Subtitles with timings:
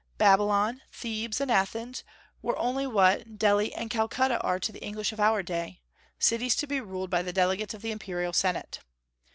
[0.17, 2.03] Babylon, Thebes, and Athens
[2.41, 5.79] were only what Delhi and Calcutta are to the English of our day,
[6.17, 8.79] cities to be ruled by the delegates of the imperial Senate.